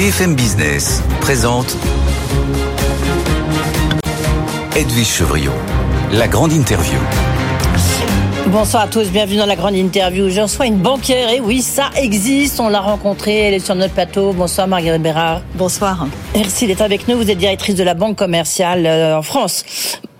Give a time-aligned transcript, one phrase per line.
[0.00, 1.76] BFM Business présente
[4.74, 5.52] Edwige Chevriot,
[6.14, 6.98] la grande interview.
[8.46, 10.30] Bonsoir à tous, bienvenue dans la grande interview.
[10.30, 13.92] Je reçois une banquière, et oui, ça existe, on l'a rencontrée, elle est sur notre
[13.92, 14.32] plateau.
[14.32, 15.42] Bonsoir Marguerite Bérard.
[15.56, 16.06] Bonsoir.
[16.34, 19.66] Merci d'être avec nous, vous êtes directrice de la Banque commerciale euh, en France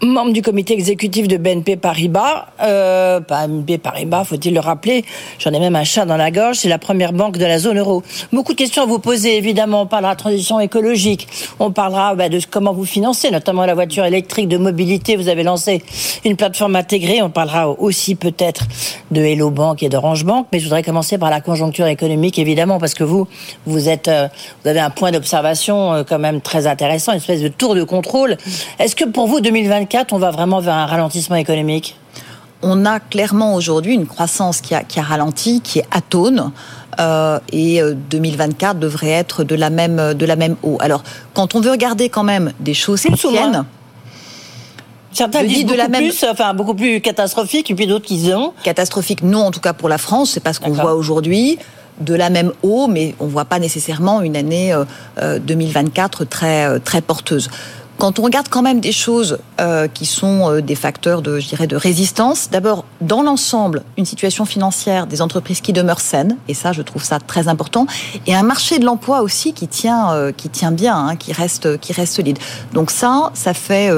[0.02, 2.46] membre du comité exécutif de BNP Paribas.
[2.62, 5.04] Euh, BNP Paribas, faut-il le rappeler
[5.38, 6.56] J'en ai même un chat dans la gorge.
[6.56, 8.02] C'est la première banque de la zone euro.
[8.32, 9.36] Beaucoup de questions à vous poser.
[9.36, 11.28] Évidemment, on parlera de transition écologique.
[11.58, 15.16] On parlera bah, de comment vous financez, notamment la voiture électrique de mobilité.
[15.16, 15.82] Vous avez lancé
[16.24, 17.20] une plateforme intégrée.
[17.22, 18.64] On parlera aussi peut-être
[19.10, 20.46] de Hello Bank et d'Orange Bank.
[20.52, 23.28] Mais je voudrais commencer par la conjoncture économique, évidemment, parce que vous,
[23.66, 24.28] vous êtes, euh,
[24.62, 27.84] vous avez un point d'observation euh, quand même très intéressant, une espèce de tour de
[27.84, 28.38] contrôle.
[28.78, 31.96] Est-ce que pour vous, 2024 on va vraiment vers un ralentissement économique
[32.62, 36.52] on a clairement aujourd'hui une croissance qui a, qui a, ralenti, qui est atone.
[36.98, 37.80] Euh, et
[38.10, 40.76] 2024 euh, devrait être de la même de la même eau.
[40.80, 41.02] Alors,
[41.34, 43.64] quand on veut regarder quand même des choses qui tiennent,
[45.12, 46.02] Certains disent de la même...
[46.02, 49.22] plus, enfin beaucoup plus catastrophique, et puis d'autres qui ont catastrophique.
[49.22, 51.58] Non, en tout cas pour la France, c'est pas ce qu'on voit aujourd'hui.
[52.00, 54.74] De la même eau, mais on voit pas nécessairement une année
[55.22, 57.50] 2024 euh, très très porteuse.
[58.00, 61.48] Quand on regarde quand même des choses euh, qui sont euh, des facteurs de, je
[61.48, 66.54] dirais, de résistance, d'abord, dans l'ensemble, une situation financière des entreprises qui demeure saine, et
[66.54, 67.86] ça, je trouve ça très important,
[68.26, 71.78] et un marché de l'emploi aussi qui tient, euh, qui tient bien, hein, qui reste,
[71.78, 72.38] qui reste solide.
[72.72, 73.90] Donc ça, ça fait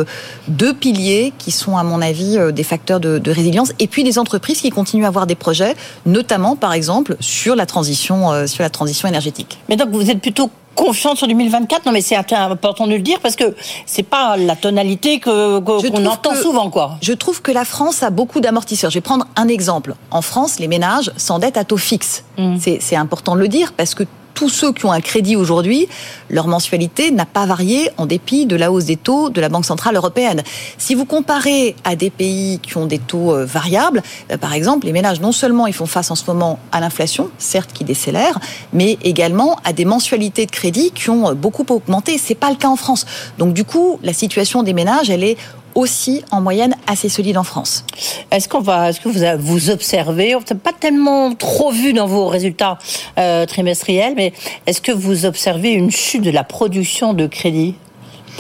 [0.49, 4.19] deux piliers qui sont, à mon avis, des facteurs de, de, résilience, et puis des
[4.19, 8.71] entreprises qui continuent à avoir des projets, notamment, par exemple, sur la transition, sur la
[8.71, 9.61] transition énergétique.
[9.69, 13.21] Mais donc, vous êtes plutôt confiante sur 2024 Non, mais c'est important de le dire
[13.21, 13.55] parce que
[13.87, 16.99] c'est pas la tonalité que qu'on entend souvent, quoi.
[17.03, 18.91] Je trouve que la France a beaucoup d'amortisseurs.
[18.91, 19.95] Je vais prendre un exemple.
[20.11, 22.25] En France, les ménages s'endettent à taux fixe.
[22.39, 22.57] Mmh.
[22.81, 24.05] C'est important de le dire parce que
[24.35, 25.89] tous ceux qui ont un crédit aujourd'hui,
[26.31, 29.65] leur mensualité n'a pas varié en dépit de la hausse des taux de la Banque
[29.65, 30.43] Centrale Européenne.
[30.79, 34.87] Si vous comparez à des pays qui ont des taux euh, variables, euh, par exemple,
[34.87, 38.39] les ménages, non seulement ils font face en ce moment à l'inflation, certes qui décélère,
[38.73, 42.19] mais également à des mensualités de crédit qui ont euh, beaucoup augmenté.
[42.19, 43.07] C'est pas le cas en France.
[43.39, 45.37] Donc du coup, la situation des ménages, elle est
[45.75, 47.85] aussi en moyenne assez solide en France.
[48.31, 52.27] Est-ce qu'on va, est-ce que vous observez, on n'a pas tellement trop vu dans vos
[52.27, 52.79] résultats
[53.19, 54.33] euh, trimestriels, mais
[54.67, 57.75] est-ce que vous observez une chute de la production de crédit?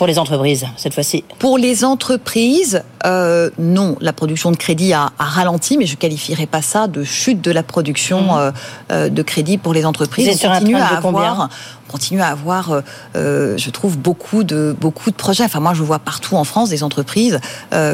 [0.02, 3.96] Pour les entreprises, cette fois-ci Pour les entreprises, euh, non.
[4.00, 7.62] La production de crédit a, ralenti, mais je qualifierais pas ça de chute de la
[7.62, 8.36] production mmh.
[8.36, 8.50] euh,
[8.90, 10.26] euh, de crédit pour les entreprises.
[10.44, 11.50] on continue à avoir,
[11.86, 12.82] continue à avoir,
[13.14, 15.44] je trouve, beaucoup de, beaucoup de projets.
[15.44, 17.38] Enfin, moi, je vois partout en France des entreprises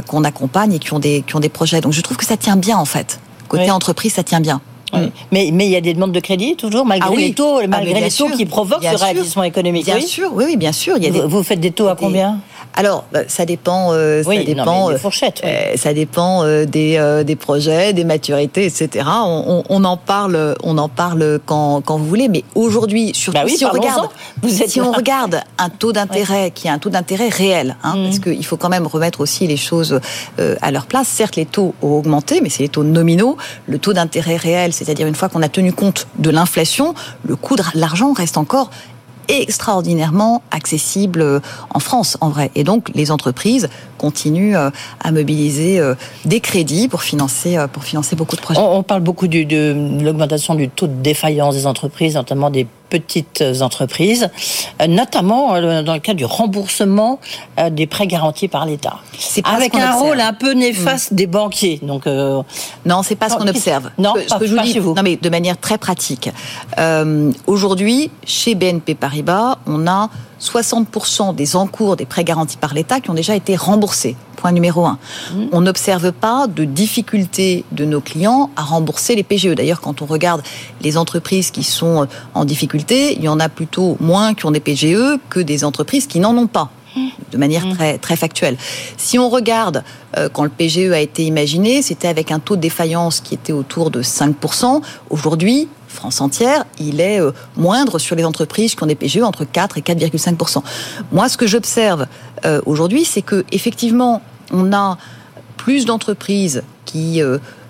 [0.06, 1.82] qu'on accompagne et qui ont, des, qui ont des projets.
[1.82, 3.20] Donc, je trouve que ça tient bien, en fait.
[3.48, 4.62] Côté entreprise, ça tient bien.
[4.92, 5.10] Mm.
[5.32, 7.66] Mais, mais il y a des demandes de crédit toujours, malgré ah les taux, ah,
[7.66, 9.84] malgré les taux qui provoquent ce ralentissement économique.
[9.84, 10.96] Bien sûr, oui, oui, bien sûr.
[10.96, 12.38] Il y a des, vous, faites des taux à combien?
[12.74, 13.92] Alors, bah, ça dépend.
[13.92, 14.90] Euh, ça dépend.
[14.90, 19.04] Euh, fourchettes, euh, ça dépend des, des projets, des maturités, etc.
[19.08, 22.28] On, on, en parle, on en parle quand, quand vous voulez.
[22.28, 24.08] Mais aujourd'hui, surtout bah si on regarde,
[24.46, 28.04] si on regarde un taux d'intérêt qui est un taux d'intérêt réel, hein, mm.
[28.04, 30.00] parce qu'il faut quand même remettre aussi les choses
[30.38, 31.08] à leur place.
[31.08, 33.36] Certes, les taux ont augmenté, mais c'est les taux nominaux.
[33.66, 36.94] Le taux d'intérêt réel, c'est-à-dire une fois qu'on a tenu compte de l'inflation,
[37.26, 38.70] le coût de l'argent reste encore
[39.28, 41.40] extraordinairement accessible euh,
[41.70, 42.50] en France, en vrai.
[42.54, 43.68] Et donc, les entreprises
[43.98, 45.94] continuent euh, à mobiliser euh,
[46.24, 48.60] des crédits pour financer, pour financer beaucoup de projets.
[48.60, 54.30] On parle beaucoup de l'augmentation du taux de défaillance des entreprises, notamment des petites entreprises,
[54.80, 57.20] euh, notamment euh, dans le cas du remboursement
[57.58, 58.98] euh, des prêts garantis par l'État.
[59.44, 61.14] Avec un rôle un peu néfaste mm.
[61.14, 61.80] des banquiers.
[61.82, 63.90] Donc non, c'est pas ce qu'on observe.
[63.98, 64.94] Non, ce que je vous dis, vous.
[64.94, 66.30] non mais de manière très pratique.
[67.46, 70.10] Aujourd'hui, chez BNP Paribas, on a
[70.40, 74.16] 60% des encours des prêts garantis par l'État qui ont déjà été remboursés.
[74.36, 74.98] Point numéro un.
[75.32, 75.46] Mmh.
[75.50, 79.54] On n'observe pas de difficulté de nos clients à rembourser les PGE.
[79.54, 80.42] D'ailleurs, quand on regarde
[80.80, 84.60] les entreprises qui sont en difficulté, il y en a plutôt moins qui ont des
[84.60, 86.70] PGE que des entreprises qui n'en ont pas
[87.30, 88.56] de manière très, très factuelle.
[88.96, 89.84] Si on regarde
[90.16, 93.52] euh, quand le PGE a été imaginé, c'était avec un taux de défaillance qui était
[93.52, 94.80] autour de 5%.
[95.10, 99.44] Aujourd'hui, France entière, il est euh, moindre sur les entreprises qui ont des PGE entre
[99.44, 100.62] 4 et 4,5%.
[101.12, 102.06] Moi, ce que j'observe
[102.44, 104.22] euh, aujourd'hui, c'est que effectivement,
[104.52, 104.98] on a
[105.56, 107.20] plus d'entreprises qui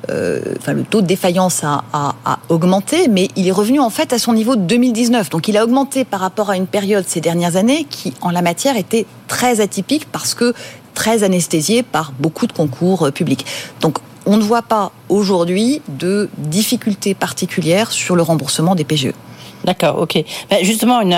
[0.06, 4.18] enfin, le taux de défaillance a, a, augmenté, mais il est revenu en fait à
[4.18, 5.30] son niveau de 2019.
[5.30, 8.42] Donc il a augmenté par rapport à une période ces dernières années qui, en la
[8.42, 10.54] matière, était très atypique parce que
[10.94, 13.44] très anesthésiée par beaucoup de concours publics.
[13.80, 19.12] Donc on ne voit pas aujourd'hui de difficultés particulières sur le remboursement des PGE.
[19.64, 20.22] D'accord, ok.
[20.50, 21.12] Ben justement, une,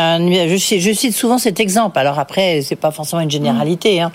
[0.48, 1.98] je, je, cite souvent cet exemple.
[1.98, 4.12] Alors après, c'est pas forcément une généralité, hein,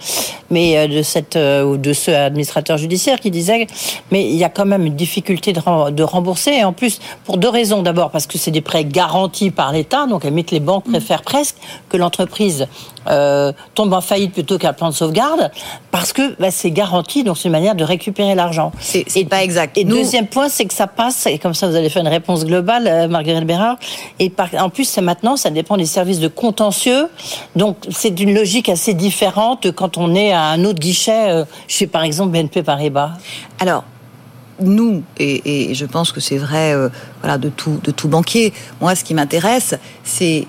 [0.49, 3.67] mais euh, de cette euh, ou de ce administrateur judiciaire qui disait,
[4.11, 6.51] mais il y a quand même une difficulté de, rembourser.
[6.51, 7.81] Et en plus, pour deux raisons.
[7.81, 11.55] D'abord, parce que c'est des prêts garantis par l'État, donc limite les banques préfèrent presque
[11.89, 12.67] que l'entreprise
[13.07, 15.51] euh, tombe en faillite plutôt qu'un plan de sauvegarde,
[15.91, 18.71] parce que bah, c'est garanti, donc c'est une manière de récupérer l'argent.
[18.79, 19.77] C'est pas exact.
[19.77, 22.45] Et deuxième point, c'est que ça passe, et comme ça vous allez faire une réponse
[22.45, 23.77] globale, euh, Marguerite Bérard,
[24.19, 27.07] et en plus, c'est maintenant, ça dépend des services de contentieux,
[27.55, 31.87] donc c'est une logique assez différente quand on est à un autre guichet, euh, chez
[31.87, 33.11] par exemple BNP Paribas.
[33.59, 33.83] Alors,
[34.59, 36.73] nous, et, je pense que c'est vrai
[37.21, 39.75] voilà, de, tout, de tout banquier, moi ce qui m'intéresse,
[40.05, 40.47] c'est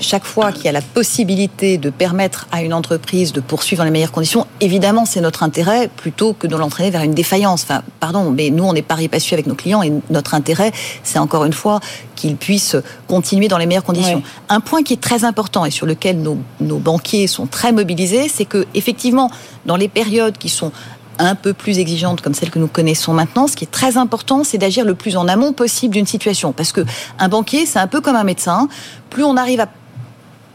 [0.00, 3.84] chaque fois qu'il y a la possibilité de permettre à une entreprise de poursuivre dans
[3.84, 7.62] les meilleures conditions, évidemment, c'est notre intérêt plutôt que de l'entraîner vers une défaillance.
[7.64, 11.18] Enfin, pardon, mais nous, on n'est pas passu avec nos clients et notre intérêt, c'est
[11.18, 11.80] encore une fois
[12.14, 12.76] qu'ils puissent
[13.08, 14.22] continuer dans les meilleures conditions.
[14.48, 18.28] Un point qui est très important et sur lequel nos, nos banquiers sont très mobilisés,
[18.28, 19.30] c'est que, effectivement,
[19.66, 20.72] dans les périodes qui sont
[21.18, 24.44] un peu plus exigeantes comme celles que nous connaissons maintenant, ce qui est très important,
[24.44, 26.52] c'est d'agir le plus en amont possible d'une situation.
[26.52, 26.82] Parce que
[27.18, 28.68] un banquier, c'est un peu comme un médecin.
[29.10, 29.68] Plus on arrive à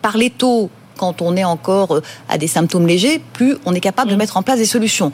[0.01, 0.69] parler tôt
[1.00, 4.19] quand on est encore euh, à des symptômes légers, plus on est capable de mm.
[4.19, 5.12] mettre en place des solutions.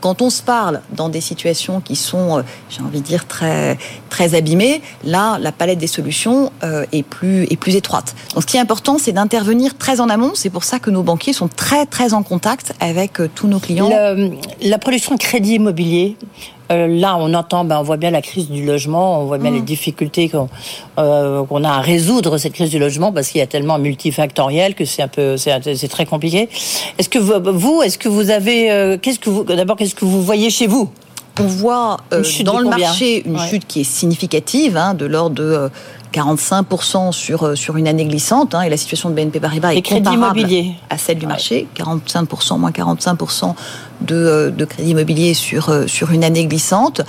[0.00, 3.78] Quand on se parle dans des situations qui sont, euh, j'ai envie de dire, très,
[4.10, 8.14] très abîmées, là, la palette des solutions euh, est, plus, est plus étroite.
[8.34, 10.32] Donc, ce qui est important, c'est d'intervenir très en amont.
[10.34, 13.90] C'est pour ça que nos banquiers sont très, très en contact avec tous nos clients.
[14.60, 16.16] la production de crédit immobilier,
[16.72, 19.50] euh, là, on entend, ben, on voit bien la crise du logement, on voit bien
[19.50, 19.64] les mm.
[19.64, 20.30] difficultés
[20.98, 24.74] euh, qu'on a à résoudre cette crise du logement parce qu'il y a tellement multifactoriel
[24.74, 26.48] que c'est un peu, c'est très compliqué.
[26.98, 30.22] Est-ce que vous, est-ce que vous avez, euh, qu'est-ce que vous, d'abord, qu'est-ce que vous
[30.22, 30.90] voyez chez vous?
[31.40, 31.98] On voit
[32.44, 35.70] dans le marché une chute qui est significative, hein, de l'ordre de
[36.12, 39.82] 45% sur, euh, sur une année glissante, hein, et la situation de BNP Paribas est
[39.82, 40.46] comparable
[40.90, 43.54] à celle du marché, 45%, moins 45%
[44.02, 47.00] de, euh, de crédit immobilier sur, euh, sur une année glissante.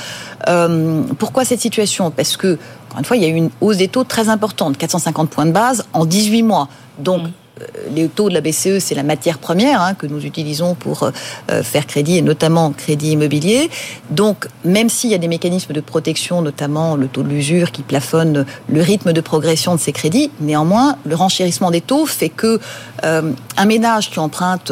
[1.19, 2.11] pourquoi cette situation?
[2.11, 4.77] Parce que, encore une fois, il y a eu une hausse des taux très importante,
[4.77, 6.67] 450 points de base en 18 mois.
[6.99, 7.31] Donc, mm.
[7.61, 11.03] Euh, les taux de la BCE, c'est la matière première hein, que nous utilisons pour
[11.03, 13.69] euh, faire crédit, et notamment crédit immobilier.
[14.09, 17.83] Donc, même s'il y a des mécanismes de protection, notamment le taux de l'usure qui
[17.83, 22.59] plafonne le rythme de progression de ces crédits, néanmoins, le renchérissement des taux fait que
[23.03, 24.71] euh, un ménage qui emprunte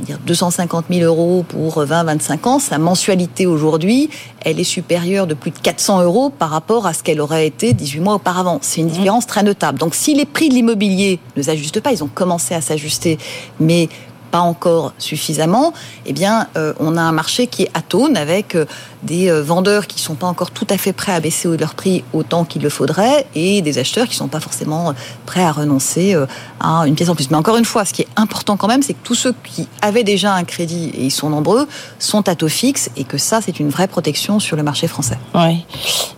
[0.00, 4.10] dire 250 000 euros pour 20-25 ans, sa mensualité aujourd'hui,
[4.44, 7.72] elle est supérieure de plus de 400 euros par rapport à ce qu'elle aurait été
[7.72, 8.58] 18 mois auparavant.
[8.62, 8.90] C'est une mmh.
[8.90, 9.78] différence très notable.
[9.78, 13.18] Donc si les prix de l'immobilier ne s'ajustent pas, ils ont commencé à s'ajuster,
[13.60, 13.88] mais
[14.32, 15.74] pas encore suffisamment,
[16.06, 18.64] eh bien, euh, on a un marché qui est atone avec euh,
[19.02, 22.02] des euh, vendeurs qui sont pas encore tout à fait prêts à baisser leur prix
[22.14, 24.94] autant qu'il le faudrait et des acheteurs qui sont pas forcément
[25.26, 26.16] prêts à renoncer
[26.60, 27.30] à une pièce en plus.
[27.30, 29.68] Mais encore une fois, ce qui est important quand même, c'est que tous ceux qui
[29.82, 31.68] avaient déjà un crédit, et ils sont nombreux,
[31.98, 35.18] sont à taux fixe et que ça, c'est une vraie protection sur le marché français.
[35.34, 35.66] Oui.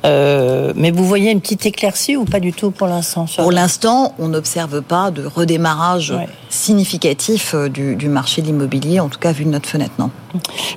[0.04, 4.28] mais vous voyez une petite éclaircie ou pas du tout pour l'instant Pour l'instant, on
[4.28, 6.14] n'observe pas de redémarrage
[6.54, 10.10] significatif du du marché de l'immobilier, en tout cas vu de notre fenêtre, non?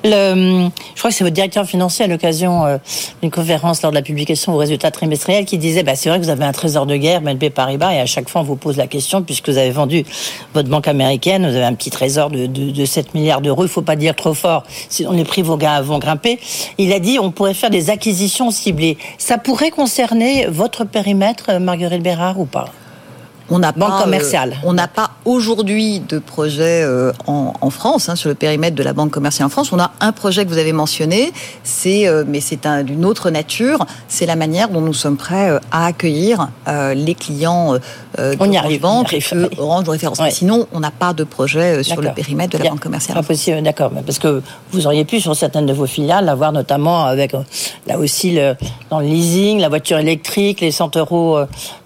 [0.04, 2.78] Je crois que c'est votre directeur financier à l'occasion euh,
[3.22, 6.24] d'une conférence lors de la publication aux résultats trimestriels qui disait bah, c'est vrai que
[6.24, 8.78] vous avez un trésor de guerre, BNP Paribas, et à chaque fois on vous pose
[8.78, 10.06] la question, puisque vous avez vendu
[10.54, 13.82] votre banque américaine, vous avez un petit trésor de, de, 7 milliards d'euros, il faut
[13.82, 16.40] pas dire trop fort, sinon les prix vont, vont grimper.
[16.78, 18.98] Il a dit on pourrait faire des acquisitions ciblées.
[19.18, 22.70] Ça pourrait concerner votre périmètre, Marguerite Bérard, ou pas?
[23.50, 24.52] On n'a pas, commerciale.
[24.52, 28.84] Euh, on n'a pas aujourd'hui de projet euh, en, France hein, sur le périmètre de
[28.84, 29.72] la banque commerciale en France.
[29.72, 31.32] On a un projet que vous avez mentionné,
[31.64, 33.86] c'est euh, mais c'est d'une autre nature.
[34.08, 37.76] C'est la manière dont nous sommes prêts à accueillir les clients
[38.18, 39.16] on y arrive, banque
[39.58, 40.20] Orange de référence.
[40.32, 43.16] Sinon, on n'a pas de projet sur le périmètre de la banque commerciale.
[43.16, 47.06] Pas possible, d'accord, parce que vous auriez pu sur certaines de vos filiales avoir notamment
[47.06, 47.34] avec
[47.86, 48.56] là aussi le,
[48.90, 51.40] dans le leasing, la voiture électrique, les 100 euros,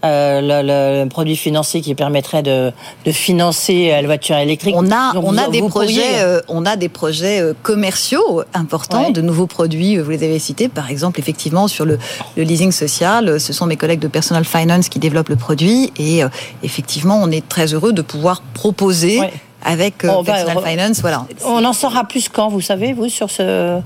[0.03, 2.72] le, le produit financier qui permettrait de,
[3.05, 4.75] de financer euh, la voiture électrique.
[4.77, 9.22] On a, on, a des projets, euh, on a des projets euh, commerciaux importants, de
[9.22, 11.98] nouveaux produits, vous les avez cités, par exemple, effectivement, sur le,
[12.36, 16.22] le, leasing social, ce sont mes collègues de Personal Finance qui développent le produit et
[16.63, 19.22] effectivement, on est très heureux de pouvoir proposer
[19.63, 21.25] avec Personal Finance, voilà.
[21.46, 23.79] On en saura plus quand, vous savez, vous, sur ce...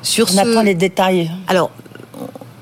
[0.00, 1.28] Sur on attend les détails.
[1.48, 1.70] Alors,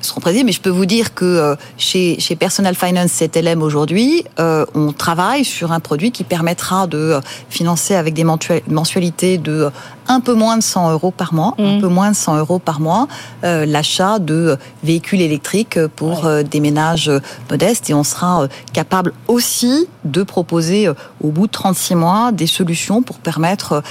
[0.06, 4.64] seront mais je peux vous dire que euh, chez, chez Personal Finance CTLM aujourd'hui, euh,
[4.74, 9.70] on travaille sur un produit qui permettra de euh, financer avec des mensualités de
[10.08, 11.80] un peu moins de 100 euros par mois, un mmh.
[11.80, 13.08] peu moins de 100 euros par mois,
[13.42, 17.10] l'achat de véhicules électriques pour des ménages
[17.50, 20.88] modestes et on sera capable aussi de proposer
[21.20, 23.82] au bout de 36 mois des solutions pour permettre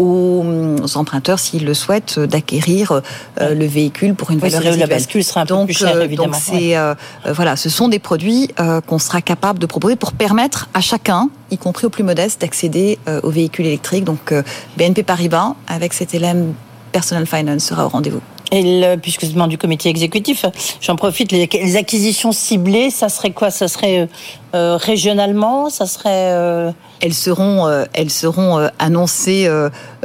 [0.00, 3.02] aux emprunteurs, s'ils le souhaitent, d'acquérir
[3.40, 4.88] euh, le véhicule pour une valeur résiduelle.
[4.88, 6.32] La bascule sera un peu plus euh, évidemment.
[6.32, 6.94] Donc c'est euh,
[7.26, 8.48] voilà, ce sont des produits
[8.86, 12.98] qu'on sera capable de proposer pour permettre à chacun, y compris aux plus modestes, d'accéder
[13.22, 14.04] aux véhicules électriques.
[14.04, 14.32] Donc
[14.76, 16.54] BNP Paribas, avec cet LM
[16.92, 18.20] Personal Finance, sera au rendez-vous.
[18.52, 20.44] Et le, puisque c'est du comité exécutif,
[20.80, 23.50] j'en profite, les, les, acquisitions ciblées, ça serait quoi?
[23.50, 24.08] Ça serait
[24.54, 29.48] euh, régionalement Ça serait euh, Elles seront, euh, elles seront annoncées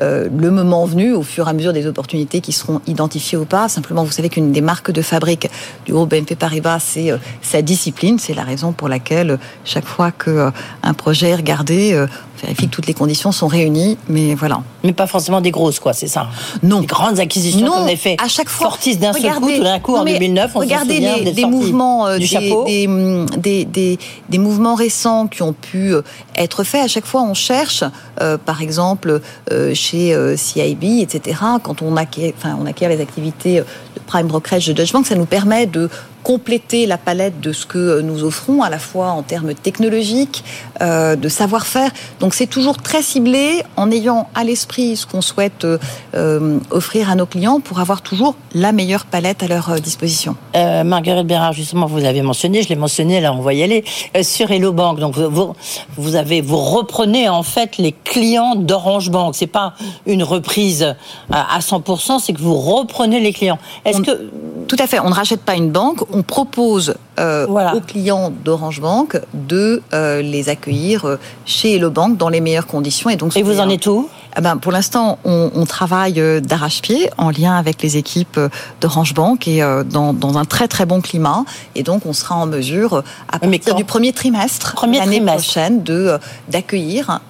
[0.01, 3.69] le moment venu, au fur et à mesure des opportunités qui seront identifiées ou pas.
[3.69, 5.49] Simplement, vous savez qu'une des marques de fabrique
[5.85, 7.11] du groupe BNP Paribas, c'est
[7.41, 8.19] sa discipline.
[8.19, 10.51] C'est la raison pour laquelle chaque fois que
[10.83, 13.97] un projet est regardé, on vérifie que toutes les conditions sont réunies.
[14.09, 14.61] Mais voilà.
[14.83, 16.27] Mais pas forcément des grosses, quoi, c'est ça
[16.61, 16.81] Non.
[16.81, 18.17] Des grandes acquisitions qu'on a fait.
[18.23, 18.67] À chaque fois.
[18.67, 22.17] Fortis d'un seul coup, tout d'un coup, en 2009, on regardez se les, des mouvements
[22.17, 22.65] du chapeau.
[22.65, 23.97] Des, des,
[24.29, 26.01] des mouvements récents qui ont pu euh,
[26.35, 26.83] être faits.
[26.83, 27.83] À chaque fois, on cherche,
[28.21, 34.01] euh, par exemple, euh, chez CIB, etc., quand on acquiert, on acquiert les activités de
[34.05, 35.89] prime brokerage de Deutsche Bank, ça nous permet de
[36.25, 40.44] compléter la palette de ce que nous offrons, à la fois en termes technologiques,
[40.82, 41.91] euh, de savoir-faire.
[42.20, 45.67] Donc c'est toujours très ciblé, en ayant à l'esprit ce qu'on souhaite
[46.15, 50.36] euh, offrir à nos clients pour avoir toujours la meilleure palette à leur euh, disposition.
[50.55, 53.84] Marguerite Bérard, justement, vous avez mentionné, je l'ai mentionné, là on va y aller,
[54.24, 54.98] sur Hello Bank.
[54.98, 55.53] Donc vous,
[55.96, 59.36] vous, avez, vous reprenez en fait les clients d'Orange Bank.
[59.36, 59.75] C'est pas
[60.08, 60.96] une reprise
[61.29, 63.60] à 100%, c'est que vous reprenez les clients.
[63.84, 64.32] Est-ce que
[64.67, 68.81] tout à fait, on ne rachète pas une banque, on propose euh, aux clients d'Orange
[68.81, 73.10] Bank de euh, les accueillir euh, chez Hello Bank dans les meilleures conditions.
[73.10, 74.10] Et, donc, et vous en êtes où?
[74.36, 78.38] Ah ben, pour l'instant, on, on, travaille d'arrache-pied en lien avec les équipes
[78.81, 81.45] d'Orange Bank et dans, dans, un très très bon climat.
[81.75, 86.17] Et donc, on sera en mesure, à partir du premier trimestre l'année prochaine, de
[86.50, 87.22] d'accueillir,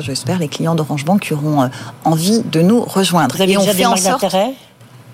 [0.00, 1.70] j'espère, les clients d'Orange Bank qui auront
[2.04, 3.34] envie de nous rejoindre.
[3.34, 4.52] Vous avez et déjà on des marques d'intérêt?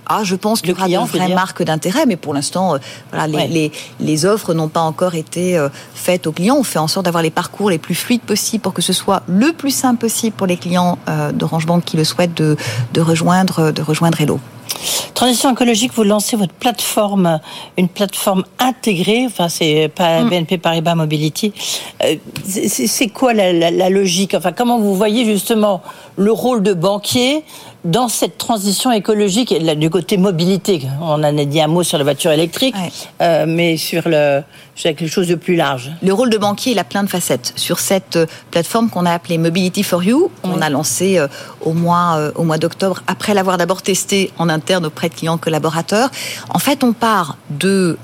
[0.09, 2.79] Ah, je pense qu'il y aura de vraies marques d'intérêt, mais pour l'instant, euh,
[3.13, 6.57] voilà, les, les, les, offres n'ont pas encore été euh, faites aux clients.
[6.59, 9.23] On fait en sorte d'avoir les parcours les plus fluides possibles pour que ce soit
[9.27, 12.57] le plus simple possible pour les clients euh, d'Orange Bank qui le souhaitent de,
[12.95, 14.41] de rejoindre, de rejoindre Hello.
[15.15, 17.41] Transition écologique, vous lancez votre plateforme,
[17.77, 20.29] une plateforme intégrée, enfin c'est pas mm.
[20.29, 21.53] BNP Paribas Mobility.
[22.45, 24.35] c'est quoi la, la, la, logique?
[24.35, 25.83] Enfin, comment vous voyez justement
[26.17, 27.43] le rôle de banquier?
[27.85, 31.97] Dans cette transition écologique, et du côté mobilité, on en a dit un mot sur
[31.97, 32.75] la voiture électrique,
[33.21, 34.43] euh, mais sur le,
[34.75, 35.93] quelque chose de plus large.
[36.03, 37.53] Le rôle de banquier, il a plein de facettes.
[37.55, 41.29] Sur cette euh, plateforme qu'on a appelée Mobility for You, on a lancé euh,
[41.61, 46.11] au mois, au mois d'octobre, après l'avoir d'abord testé en interne auprès de clients collaborateurs.
[46.51, 47.97] En fait, on part de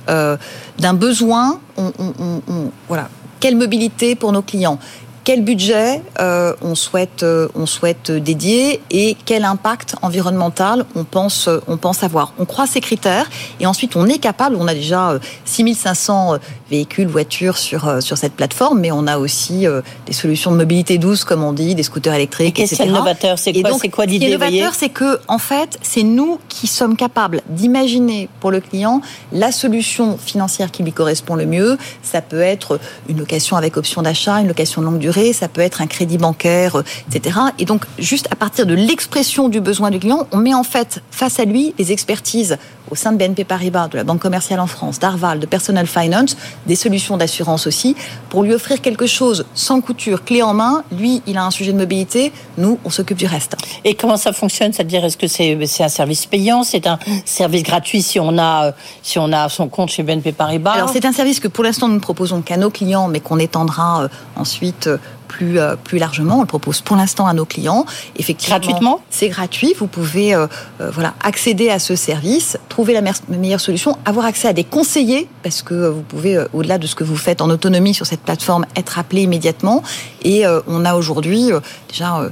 [0.79, 1.61] d'un besoin.
[1.77, 3.09] On, on, voilà,
[3.41, 4.79] quelle mobilité pour nos clients?
[5.25, 11.49] Quel budget euh, on souhaite euh, on souhaite dédier et quel impact environnemental on pense
[11.67, 12.35] on pense avoir.
[12.39, 14.57] On croit ces critères et ensuite on est capable.
[14.57, 16.39] On a déjà 6500 euh,
[16.71, 19.67] véhicules voitures sur sur cette plateforme, mais on a aussi
[20.07, 22.87] des solutions de mobilité douce comme on dit, des scooters électriques, et etc.
[22.87, 26.97] novateur C'est quoi C'est quoi l'idée novateur, c'est que en fait c'est nous qui sommes
[26.97, 29.01] capables d'imaginer pour le client
[29.33, 31.79] la solution financière qui lui correspond le mieux.
[32.03, 32.79] Ça peut être
[33.09, 36.19] une location avec option d'achat, une location de longue durée ça peut être un crédit
[36.19, 37.39] bancaire, euh, etc.
[37.59, 41.03] Et donc, juste à partir de l'expression du besoin du client, on met en fait
[41.11, 42.59] face à lui les expertises
[42.95, 46.37] au sein de BNP Paribas, de la Banque commerciale en France, d'Arval, de Personal Finance,
[46.65, 47.97] des solutions d'assurance aussi,
[48.29, 50.85] pour lui offrir quelque chose sans couture, clé en main.
[50.97, 53.57] Lui, il a un sujet de mobilité, nous, on s'occupe du reste.
[53.85, 54.73] Et comment ça fonctionne?
[54.73, 56.63] C'est-à-dire, est-ce que c'est un service payant?
[56.63, 58.73] C'est un service gratuit si on a, euh,
[59.03, 60.75] si on a son compte chez BNP Paribas?
[60.75, 63.41] Alors, c'est un service que pour l'instant, nous ne proposons qu'à nos clients, mais qu'on
[63.41, 64.89] étendra euh, ensuite
[65.27, 66.39] plus, euh, plus largement.
[66.39, 67.85] On le propose pour l'instant à nos clients.
[68.17, 69.75] Effectivement, Gratuitement C'est gratuit.
[69.79, 70.47] Vous pouvez euh,
[70.81, 75.29] euh, voilà, accéder à ce service, trouver la meilleure solution, avoir accès à des conseillers,
[75.43, 78.67] parce que vous pouvez, au-delà de ce que vous faites en autonomie sur cette plateforme,
[78.77, 79.83] être appelé immédiatement.
[80.23, 81.51] Et on a aujourd'hui
[81.89, 82.31] déjà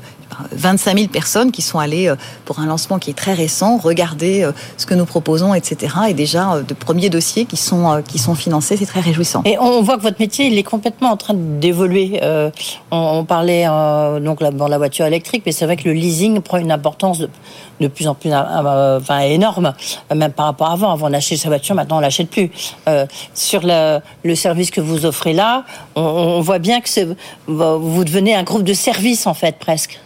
[0.52, 4.42] 25 000 personnes qui sont allées euh, pour un lancement qui est très récent, regarder
[4.42, 5.94] euh, ce que nous proposons, etc.
[6.08, 9.42] Et déjà de premiers dossiers qui sont qui sont financés, c'est très réjouissant.
[9.44, 12.20] Et on voit que votre métier, il est complètement en train d'évoluer.
[12.90, 13.66] on, parlait
[14.20, 17.88] donc dans la voiture électrique, mais c'est vrai que le leasing prend une importance de,
[17.88, 19.72] plus en plus enfin, énorme,
[20.14, 20.92] même par rapport à avant.
[20.92, 22.50] Avant, on achetait sa voiture, maintenant on l'achète plus.
[23.34, 27.14] sur le, service que vous offrez là, on, on voit bien que
[27.46, 29.98] vous devenez un groupe de services en fait presque.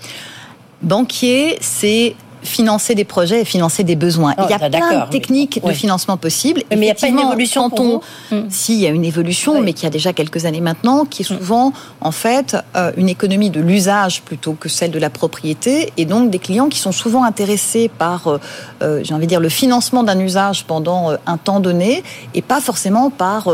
[0.87, 4.35] Banquier, c'est financer des projets et financer des besoins.
[4.39, 6.63] il y a oh, plein de techniques de financement possibles.
[6.71, 8.45] Mais il n'y a pas une évolution quand hmm.
[8.51, 11.31] Si, il y a une évolution, mais qui a déjà quelques années maintenant, qui est
[11.31, 11.39] hmm.
[11.39, 16.05] souvent, en fait, euh, une économie de l'usage plutôt que celle de la propriété, et
[16.05, 18.39] donc des clients qui sont souvent intéressés par, euh,
[18.83, 22.61] euh, j'ai envie de dire, le financement d'un usage pendant un temps donné, et pas
[22.61, 23.49] forcément par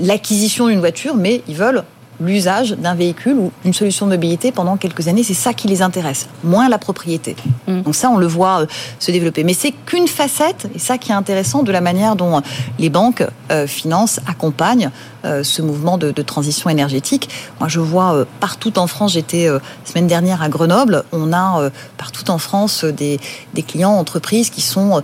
[0.00, 1.84] l'acquisition d'une voiture, mais ils veulent
[2.24, 5.22] l'usage d'un véhicule ou une solution de mobilité pendant quelques années.
[5.22, 7.36] C'est ça qui les intéresse, moins la propriété.
[7.66, 7.82] Mm.
[7.82, 8.66] Donc ça, on le voit euh,
[8.98, 9.44] se développer.
[9.44, 12.42] Mais c'est qu'une facette, et ça qui est intéressant, de la manière dont
[12.78, 14.90] les banques euh, financent, accompagnent
[15.24, 17.28] ce mouvement de, transition énergétique.
[17.60, 19.48] Moi, je vois partout en France, j'étais
[19.84, 23.20] semaine dernière à Grenoble, on a partout en France des,
[23.54, 25.02] des clients, entreprises qui sont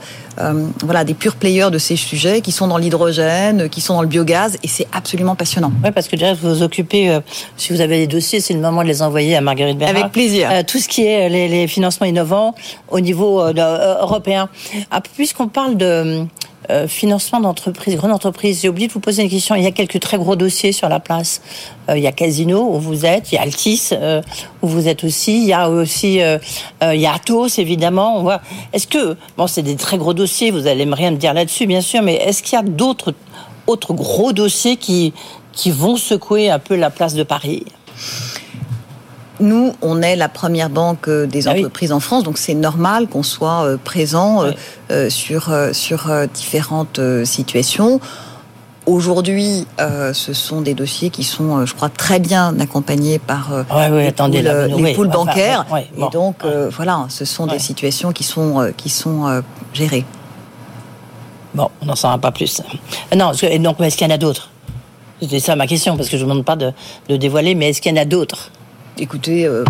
[0.85, 4.09] voilà, des purs players de ces sujets, qui sont dans l'hydrogène, qui sont dans le
[4.09, 5.73] biogaz, et c'est absolument passionnant.
[5.85, 7.21] Oui, parce que déjà, vous vous occupez euh,
[7.57, 9.97] si vous avez des dossiers, c'est le moment de les envoyer à Marguerite Bérard.
[9.97, 10.49] Avec plaisir.
[10.51, 12.55] Euh, tout ce qui est les, financements innovants
[12.89, 14.49] au niveau euh, européen.
[14.91, 16.25] Ah, puisqu'on parle de
[16.87, 18.61] financement d'entreprises, grandes entreprises.
[18.63, 19.55] J'ai oublié de vous poser une question.
[19.55, 21.41] Il y a quelques très gros dossiers sur la place.
[21.95, 23.91] il y a Casino où vous êtes, il y a Altis
[24.63, 26.21] où vous êtes aussi, il y a aussi
[26.83, 28.19] il y a Atos évidemment.
[28.19, 28.41] On voit.
[28.73, 30.51] Est-ce que bon, c'est des très gros dossiers.
[30.51, 33.15] Vous allez rien me dire là-dessus, bien sûr, mais est-ce qu'il y a d'autres
[33.67, 35.13] autres gros dossiers qui
[35.53, 37.65] qui vont secouer un peu la place de Paris?
[39.40, 43.07] Nous, on est la première banque euh, des ah entreprises en France, donc c'est normal
[43.09, 44.45] qu'on soit euh, présent
[44.90, 48.00] euh, sur, sur différentes situations.
[48.87, 53.50] Aujourd'hui, ce sont des dossiers qui sont, je crois, très bien accompagnés par
[53.90, 54.42] les, attendez,
[54.95, 55.66] poules, bancaires.
[55.76, 56.37] et donc,
[56.71, 59.42] voilà, ce sont des situations qui sont, qui sont
[59.75, 60.07] gérées.
[61.54, 62.62] Bon, on n'en saura pas plus.
[63.14, 64.49] Non, donc, est-ce qu'il y en a d'autres?
[65.21, 66.73] C'était ça ma question, parce que je ne demande pas de,
[67.09, 68.50] dévoiler, mais est-ce qu'il y en a d'autres?
[69.00, 69.64] Écoutez, euh,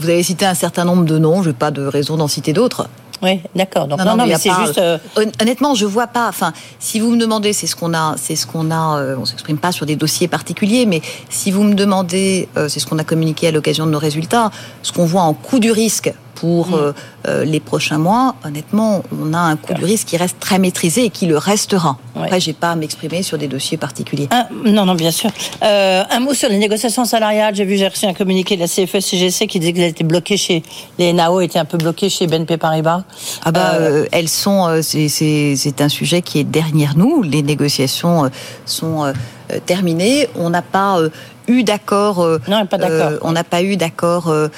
[0.00, 2.52] vous avez cité un certain nombre de noms, je n'ai pas de raison d'en citer
[2.52, 2.88] d'autres.
[3.22, 3.86] Oui, d'accord.
[3.86, 4.76] Donc non, non, mais, c'est juste.
[4.78, 4.98] Euh,
[5.40, 6.28] honnêtement, je vois pas.
[6.28, 8.98] Enfin, si vous me demandez, c'est ce qu'on a, c'est ce qu'on a.
[8.98, 12.86] Euh, on s'exprime pas sur des dossiers particuliers, mais si vous me demandez, c'est ce
[12.86, 14.50] qu'on a communiqué à l'occasion de nos résultats,
[14.82, 16.74] ce qu'on voit en coût du risque pour mm.
[16.74, 16.92] euh,
[17.26, 21.06] euh, les prochains mois, honnêtement, on a un coût du risque qui reste très maîtrisé
[21.06, 21.98] et qui le restera.
[22.14, 24.28] Après, j'ai pas à m'exprimer sur des dossiers particuliers.
[24.64, 25.30] non, non, bien sûr.
[25.62, 27.54] Euh, un mot sur les négociations salariales.
[27.54, 30.62] J'ai vu, j'ai reçu un communiqué de la CFE-CGC qui disait qu'elles étaient bloquées chez
[30.98, 33.02] les NAO, étaient un peu bloquées chez BNP Paribas.
[33.44, 33.78] Ah bah,
[34.12, 34.80] elles sont.
[34.82, 37.22] c'est un sujet qui est derrière nous.
[37.22, 38.30] Les négociations
[38.64, 39.12] sont
[39.66, 40.28] terminées.
[40.36, 40.98] On n'a pas
[41.48, 42.20] eu d'accord.
[42.20, 43.12] Euh, non, pas d'accord.
[43.12, 44.48] Euh, on n'a pas eu d'accord euh,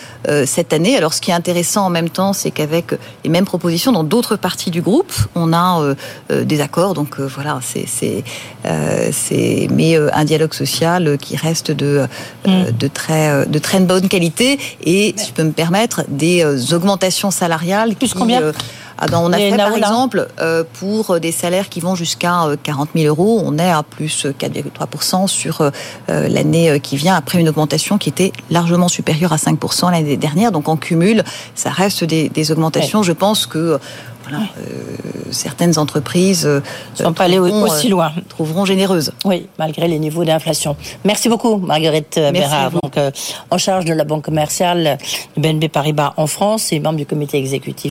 [0.46, 0.96] cette année.
[0.96, 2.92] Alors, ce qui est intéressant en même temps, c'est qu'avec
[3.24, 5.94] les mêmes propositions dans d'autres parties du groupe, on a
[6.31, 6.94] des accords.
[6.94, 12.07] Donc voilà, c'est c'est mais un dialogue social qui reste de
[12.46, 12.72] mm.
[12.79, 17.94] de très de très bonne qualité et, si je peux me permettre, des augmentations salariales.
[17.94, 18.53] Plus combien
[19.01, 22.88] ah ben, on a fait, par exemple, euh, pour des salaires qui vont jusqu'à 40
[22.88, 25.70] euh, 000 euros, on est à plus 4,3% sur euh,
[26.09, 30.53] l'année qui vient, après une augmentation qui était largement supérieure à 5% l'année dernière.
[30.53, 33.03] Donc en cumul, ça reste des, augmentations.
[33.03, 33.79] Je pense que
[34.29, 34.45] voilà,
[35.31, 36.61] certaines entreprises ne
[36.95, 38.12] sont pas allées aussi loin.
[38.29, 39.12] trouveront généreuses.
[39.25, 40.77] Oui, malgré les niveaux d'inflation.
[41.05, 42.99] Merci beaucoup, Marguerite Bérard, donc,
[43.51, 44.99] en charge de la banque commerciale
[45.37, 47.87] de BNB Paribas en France et membre du comité exécutif.